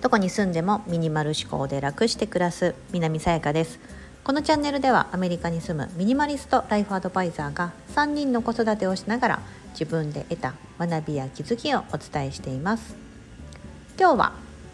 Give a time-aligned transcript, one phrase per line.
[0.00, 3.78] どこに住んでもミニマル思考で楽して暮らす南さやかです。
[4.24, 12.96] このチャンネルではアメリカに住むミニマリストライフアドバイザーが3人の子育てをしながら自分で得た学びや気づきをお伝えしています。
[13.98, 14.32] 今日は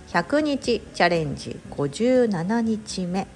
[0.09, 3.27] 100日チャレンジ57日目。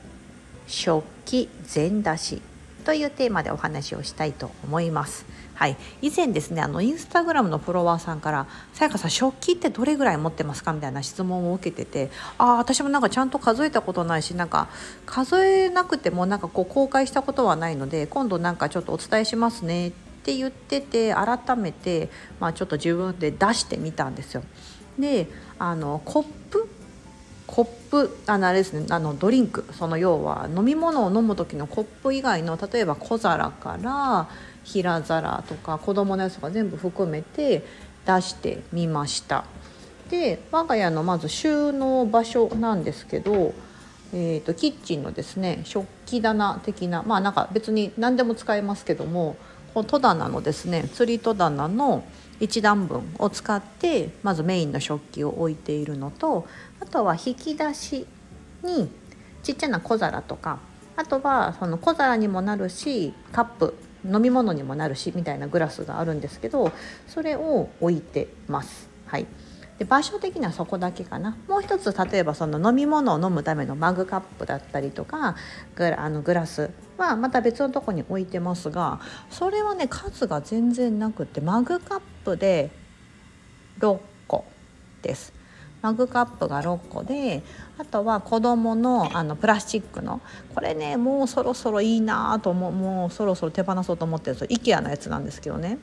[0.66, 2.42] 食器全出し。
[2.80, 5.24] というテーマでお話をしたいと思います
[5.60, 14.68] はい、以前ですねあのインスタグラムのフォロワーさんから「さやかさん食器ってどれぐらい持ってますか?」みたいな質問を受けててああ私もなんかちゃんと数えたことないしなんか
[15.04, 19.92] 数えなくてもなんかこう公開したことはないので今度なんかちょっとお伝えしますねっ
[20.22, 22.08] て言ってて改めて、
[22.40, 24.42] まあ、ちょっと自分で出してみたんですよ。
[24.98, 25.28] で
[25.58, 26.66] あのコップ
[27.50, 34.28] コップあのあれですねあのドリンクその要は飲み物を飲む時のコップ以外の例えば小皿から
[34.62, 37.64] 平皿とか子供のやつとか全部含めて
[38.06, 39.44] 出してみました。
[40.10, 43.54] で我が家のまず収納場所なんですけど、
[44.12, 49.36] えーと、キッチンのですね食器棚的なまあなんか別に何でも使えますけども
[49.74, 52.04] 戸棚のですね釣り戸棚の
[52.40, 56.46] 1段分を使ってまずメインの食器を置いているのと
[56.80, 58.06] あとは引き出し
[58.62, 58.90] に
[59.42, 60.58] ちっちゃな小皿とか
[60.96, 66.72] あとはその小皿にもなるしカップ飲み物にもなるしみたいなグラスがあるんですけど
[67.06, 68.88] それを置いてます。
[69.06, 69.26] はい
[69.80, 71.38] で場所的にはそこだけかな。
[71.48, 75.36] もう一つ例えばその飲み物を飲むためのマグカップだったりとか
[75.74, 82.70] グラあのグラスはまた別のとこに置いてますがそれはね数が全然なくてマグカップで
[83.78, 84.44] 6個
[85.00, 85.32] です。
[85.80, 87.42] マグカップが6個で
[87.78, 90.20] あとは子供のあのプラスチックの。
[90.54, 95.78] これねもうそろそろいいなと思うもうそろそろ手放そうと思ってるんです IKEA のやつなんですけどね。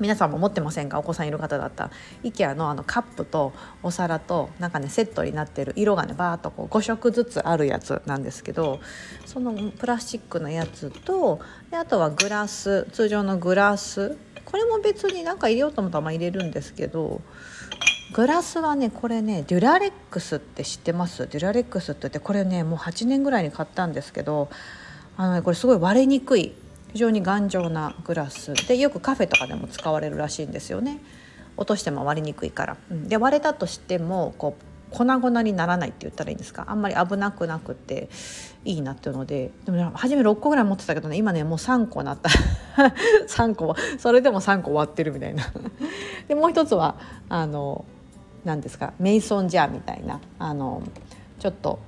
[0.00, 0.98] 皆さんも持ってませんか？
[0.98, 1.90] お子さんいる方だったら。
[2.22, 8.80] IKEA のあのカップとお皿となんかねセットになってる色がねバーッとこう5色ずつあるやつなんですけど
[9.26, 14.16] そのプラスチックのやつとであとはグラス通常のグラス。
[14.44, 17.20] これも別になんか入れようと思ったらま入れるんですけど
[18.14, 21.26] グラスはねこれねデュラレックスって知ってます？
[21.28, 24.48] デュラレックスって言ってこれねもう8年ぐらいに買ったんですけど
[25.18, 26.54] あの、ね、これすごい割れにくい
[26.92, 28.54] 非常に頑丈なグラス。
[28.66, 31.00] でよくカフェとかでも使われるらしいんですよね。
[31.56, 32.76] 落としても割れにくいから。
[32.90, 34.64] うん、で割れたとしてもこう
[34.96, 36.64] 粉々にならないって言ったらいいんですか？
[36.68, 38.08] あんまり危なくなくて
[38.64, 39.50] いいなっていうので。
[39.64, 42.30] でも、ね、初め6個ぐらい持ってたけどね今ねもう3個なった。
[43.28, 45.44] 3個それでも3個割ってるみたいな。
[46.26, 46.96] でもう一つは
[47.28, 47.84] あの
[48.44, 48.94] 何ですか？
[48.98, 50.20] メイソンジャーみたいな。
[50.38, 50.82] あの
[51.38, 51.80] ちょっと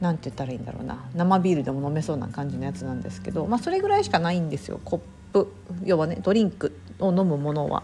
[0.00, 1.04] 何て言ったらいいんだろうな。
[1.14, 4.80] 生ビールでも飲めそうな感じのやつなんですけど、まあ、それぐらいしかないんですよ。
[4.84, 5.00] コッ
[5.32, 5.52] プ。
[5.84, 7.82] 要はねドリンクを飲むものは。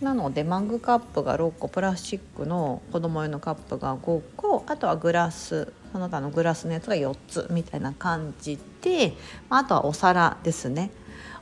[0.00, 5.72] なのでマグカップが6個プラスチックの子供用のカップが5個あとはグラス。
[5.92, 9.12] その他のグラスのやつが4つみたいな感じで
[9.50, 10.90] あとはお皿ですね。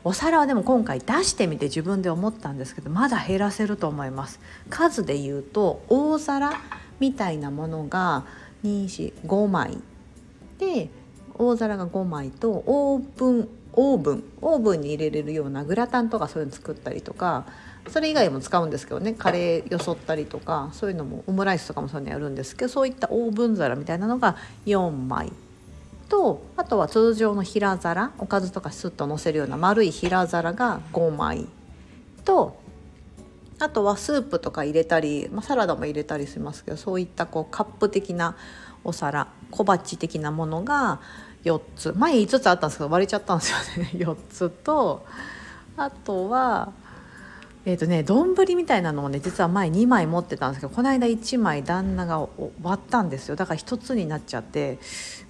[0.02, 4.40] お皿はでも今回出してみて自分で思ったんですけどまだ減らせると思います。
[4.68, 6.52] 数で言うと大皿
[6.98, 8.24] みたいなものが
[8.62, 9.78] 5枚。
[10.58, 10.90] で
[11.34, 17.46] 大皿が5枚とオーブンオーブンオーブンに入れれるようなグラタンとかそういうの作ったりとか
[17.88, 25.32] それ以外も使うんですけどねカレーよそったりとかそういうのもオムライスとかもそういうのやるんですけどそういったオーブン皿みたいなのが4枚。
[26.08, 31.46] とあとは通常の平皿おかずとかスッとのせるような丸い平皿が5枚。
[32.24, 32.59] と
[33.60, 38.34] あとはスープとか入れたり、まあ、サラダも入れたりしますけどそういったこうカップ的な
[38.84, 41.00] お皿小鉢的なものが
[41.44, 41.92] 4つ。
[41.96, 43.90] 前5つあったんですけど割れちゃったんですよね。
[44.00, 45.04] 4つと
[45.76, 46.72] あとは
[47.66, 52.26] えーとね丼みたいなのをね実は前2枚持ってたんですけどこの間1枚旦那が
[52.62, 53.36] 割ったんですよ。
[53.36, 54.78] だから1つになっちゃって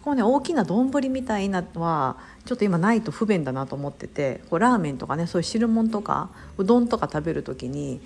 [0.03, 8.01] このね大きな丼みたいなのはちょっと今ないと不便だなと思っててこうラーメンとかねそういう汁物とかうどんとか食べる時に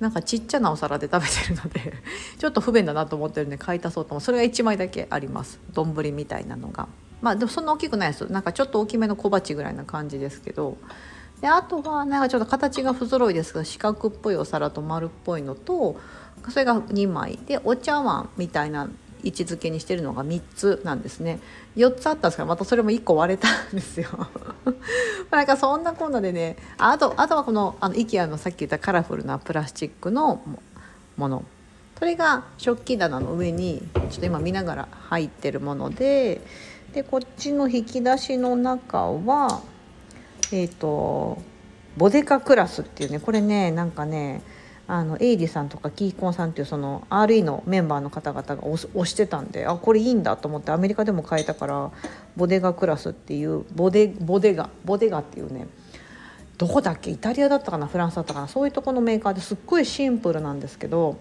[0.00, 1.94] なんかちっちゃなお皿で食べてるので
[2.36, 4.20] ちょっと不便だなと思ってるんで買い足そうと思う。
[4.20, 5.60] それが1枚だけあります。
[5.72, 6.88] 丼みたいなのが。
[7.20, 10.76] まあでもそんな大きくないですなんかちょっと大きめの小鉢ぐらいな感じですけど。
[11.40, 15.96] であとはなんかちょっと形が不揃いですが四角っぽいお皿と丸っぽいのと
[16.50, 18.88] それが2枚でお茶碗みたいな
[19.22, 21.40] 位置づけにしてるのが3つなんですね。
[21.76, 24.08] 4つあったんですけどまたそれも1個割れたんですよ。
[25.30, 30.40] なんかそんなこんなでねあとあとはこのあの IKEA のさっき言ったカラフルなプラスチックの
[31.16, 31.44] もの。
[31.98, 36.40] それが食器棚の上にちょっと今見ながら入ってるもので
[36.92, 39.62] でこっちの引き出しの中は
[40.52, 41.38] えっ、ー、と
[41.96, 44.42] ボデカクラスっていうねこれねなんかね
[44.86, 51.90] あのエイリさんとかキーコンさんっていうその RE のメンバーの方々が推してたんであこれいいんだと思ってアメリカでも買えたから
[52.36, 55.66] ボデガクラスっていうボデボデガボデガっていうね
[56.56, 57.10] どこだっけ？
[57.10, 57.86] イタリアだったかな？
[57.86, 58.48] フランスだったかな？
[58.48, 61.18] そういうとこのメーカーですっごいシンプルなんですけど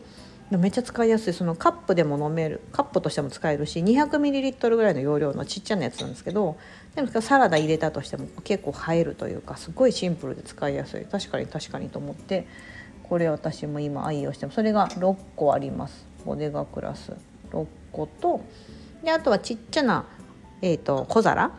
[0.52, 6.58] めっちゃ使いやすいそのカップでも飲めるカップとしても使えるし 200ml ぐらいの容量のちっちゃなやつなんですけど
[6.96, 11.06] でもサラダ入れたとしても結構映えるというかすごいシンプルで使いやすい。
[11.06, 12.48] 確かに確かにと思って
[13.04, 16.06] これ私も今愛用してもそれが6個あります。
[16.26, 17.12] ボデガクラス。
[17.52, 18.42] 6個と
[19.04, 20.06] であとはちっちゃな、
[20.62, 21.52] えーと、小皿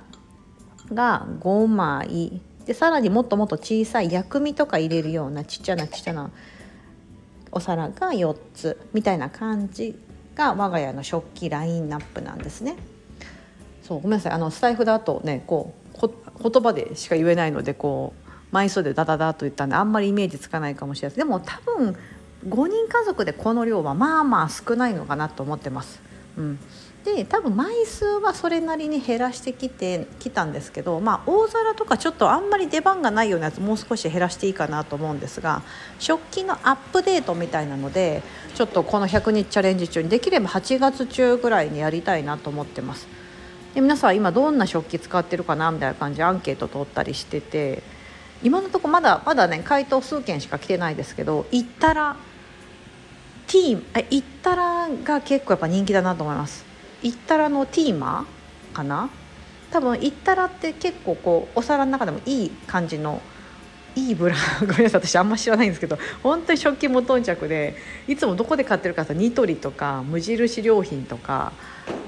[0.92, 2.40] が5枚。
[2.64, 6.30] でさらにもっともっと小さい薬味とか入れるようなちっちゃなちっちゃな
[7.52, 9.98] お皿が4つみたいな感じ
[10.34, 12.76] が我が家の食器ラインナップなんですね。
[13.82, 16.08] そうごめんなさいあのスタイフだとねこう
[16.42, 21.96] 言葉でしか言えないのでこう枚数でダダダと言ったんであんまりイメージつかないかもしれないでも多分
[22.46, 26.00] 5人家族でこの量はまあまあ少ないのかなと思ってます。
[26.36, 26.58] うん、
[27.04, 35.62] で多分枚数はそれなりに減らしてきてきたんですけど、まあ、大皿とかちょっとあんまり出番がないようなやつもう少し減らしていいかなと思うんですが
[35.98, 38.22] 食器のアップデートみたいなので
[38.54, 43.06] ちょっとこの100日チャレンジ中にできれば8月中ぐらいにやりたいなと思ってます。
[43.74, 47.82] で皆さん今どんな食器使ってるかなみたいな感じでアンケート取ったりしてて
[48.42, 52.16] 今のとこまだまだね回答数件しか来てないですけど行ったら
[53.46, 56.67] ティーえ行ったらが結構やっぱ人気だなと思います
[57.02, 58.26] 行ったらのティーマ
[58.72, 59.10] かな？
[59.70, 63.20] 多分行ったらって結構こうお皿の中でもいい感じの
[63.94, 64.66] いいブランド。
[64.66, 71.52] ごめんなさい私あんま知らないんですけど本当に食器も頓着でいつもどこで買ってるかとニトリとか無印良品とか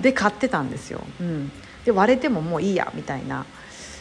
[0.01, 1.53] で買ってたんですよ、うん、
[1.85, 3.45] で割れてももういいやみたいな。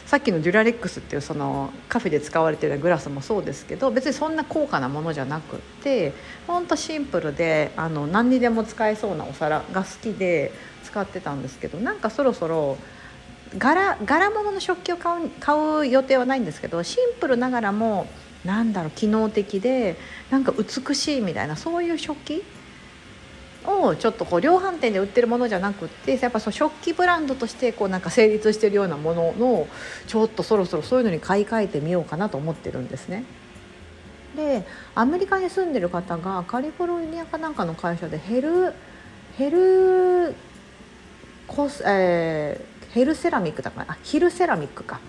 [0.09, 6.13] さっきのデュラレックスっていうそのカフェで使われてるグラスもそうですけど別にそんな高価なものじゃなくって
[6.47, 10.51] ほんとシンプルであの何にでも使えそうなお皿が好きで
[10.83, 12.79] 使ってたんですけどなんかそろそろ
[13.59, 18.07] 柄柄物の食器を買う買う予定はないんですけどシンプルながらも
[18.44, 19.95] なんだろう機能的で
[20.31, 22.44] なんか美しいみたいなそういう食器
[23.65, 29.67] をちょっとこう量販店で売ってるものじゃなくってやっぱその食器ブランドとしてこうなんか成立してるようなものの
[30.07, 33.25] ちょっとそろそろそういうのに買い替えてみようかなと思ってるんですね。
[34.35, 34.65] で
[34.95, 38.73] アメリカに住んでる方がカリフォルニアかなんかの会社でヘル
[39.38, 40.35] ヘル
[41.47, 45.00] コス、えー、ヘルセラミックだからあヒルセラミックか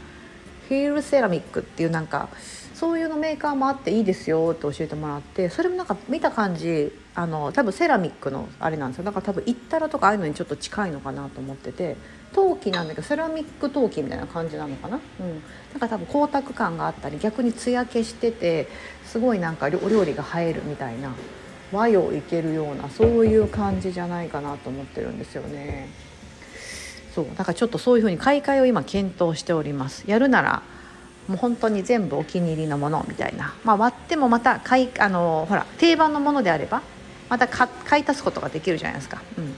[0.68, 2.28] ヒルセラミックっていうなんか
[2.74, 9.04] そういうのメーカーもあっていいですよって教えてもらってそれもなんか見た感じあの多分セラミックのあれなんですよ。
[9.04, 11.96] だから多分イッタラとかああいうのにちょっと近いのかなと思ってて。
[12.32, 15.42] 陶器なんだけどセラミック陶器みたいな感じなのかな、うん、
[15.74, 18.68] だから多分光沢感があったり逆に艶消してて
[19.04, 21.12] すごいなんかお料理が映えるみたいな
[21.72, 25.88] 和洋いけるようなそういう感じじゃないかなと思ってるんですよね。
[27.14, 27.26] そう。
[27.36, 30.04] だからちょっとそういうふうに買い替えを今検討しております。
[30.06, 30.62] やるなら
[31.28, 36.82] もう本当に全部お気に入りのものみたいな、まあ、割ってもまた買いあのほら定番のものであれば
[37.30, 37.68] また買
[38.00, 39.22] い足すことができるじゃないですか。
[39.38, 39.54] うん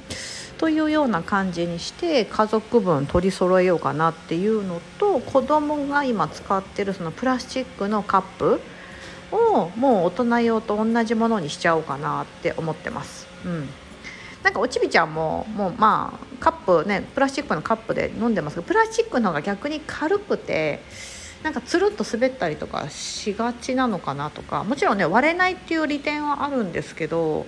[0.58, 8.60] というような感じにして家族分取り揃えようかなっていうのと子供が今使ってるそのプラスチックのカップ
[9.32, 13.26] をもう大人用と同じものにしちゃおうかなって思ってます。
[13.44, 13.69] うん
[14.44, 20.81] なんかおちびちゃんももうまあカップねプラスチックのカップで飲んでますけどプラスチックの方が逆に軽くて
[21.43, 27.46] なんかつるっと滑ったりとかしがちなのかなとかもちろんね割れないっていう利点はあるんですけど、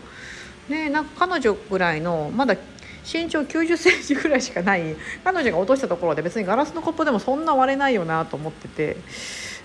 [0.69, 2.57] ね、なんか彼女ぐらいのまだ
[3.05, 8.97] 身長9 0センチぐらいしかない彼女が落としたところで別にガラスのコップでもそんな割れないよなと思ってて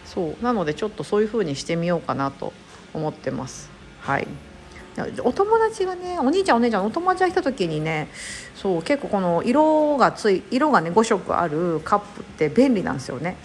[0.05, 2.53] そうなのでちょっとそういう風にしてみようかなと
[2.93, 3.69] 思ってます。
[4.01, 4.27] はい
[5.23, 8.09] お友達がねお兄ちゃんお姉ちゃんお友達が来た時にね
[8.55, 13.37] そう結構この色がつい色がね5色あるカップって便利なんですよね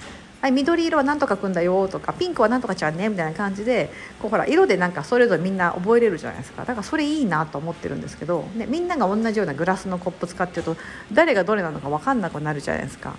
[0.45, 6.67] はい、緑色は何とかくんだよとかピンクは何とかちゃんねみたいな感じでこうほら色でなんかそれぞれみんな覚えれるじゃないですか。
[6.67, 10.77] だからそれいいなと思ってるんですけど、ね、みんなが同じようなグラスのコップ使ってると
[11.15, 13.17] 誰がどれなのか分かんなくなるじゃないですか。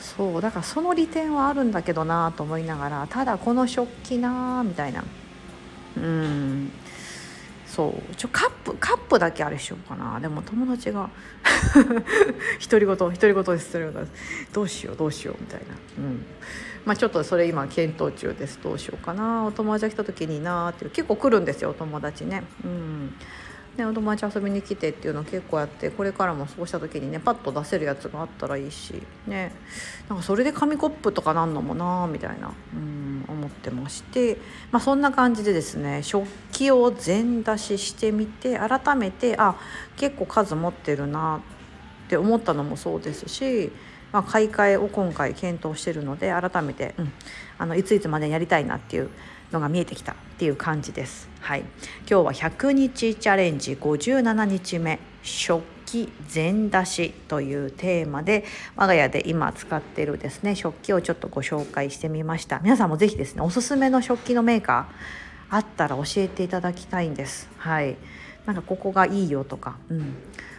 [0.00, 5.04] そうだからその利点はあるんだけどなと思いながらただこの食器なみたいな。
[5.96, 6.72] うん。
[7.78, 8.14] そう。
[8.16, 10.18] ちょカップカップだけあれしようかな。
[10.18, 11.10] でも友達が
[12.68, 13.72] 独り言独り言です。
[13.72, 15.66] 独り言ですどうしようどうしようみたいな。
[15.98, 16.26] うん。
[16.84, 18.58] まあちょっとそれ今検討中です。
[18.60, 19.44] どうしようかな。
[19.44, 20.90] お友達が来た時になっていう。
[20.90, 22.42] 結構来るんですよお友達ね。
[22.64, 23.14] うん。
[23.76, 29.00] ね、お友達遊びに来てっていうの結構やってこれからもそうした時にねパッと出せるやつがあったらいいし。
[29.28, 29.52] ね。
[30.08, 32.52] なんかそれで紙コップとかなんのもなみたいな。
[32.74, 32.97] うん。
[33.48, 34.36] 思ってまして、
[34.70, 39.56] まあ、そんな感じでですね食器を全出ししてみて改めてあ
[39.96, 41.40] 結構数持ってるな
[42.06, 43.72] って思ったのもそうですし、
[44.12, 47.12] まあ、買い替えを今回検討してるので改めて、うん、
[47.58, 49.10] あのいついつまでやりたいなっていう
[49.50, 51.28] のが見えてきたっていう感じです。
[51.40, 51.68] はい、今
[52.06, 58.44] 日は100日チャレンジ57日目食器全出しというテーマで
[58.76, 67.96] 我が家で今使ってるですね食器をちょっとご紹介してみました皆さんも是非ですねおすすめの食器のメーカーあったら教えていただきたいんですはい
[68.44, 70.14] なんかここがいいよとかうん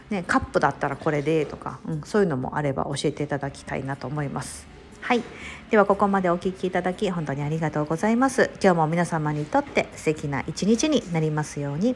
[0.09, 4.67] ね、カップだったらこれでとか、うん、そういうのもあれば教えていただきたいなと思います。
[5.01, 5.21] はい。
[5.69, 8.49] ではここまでお聴きいただき本当にありがとうございます。
[8.61, 11.95] 今日も皆様にとって素敵な一日になりますように。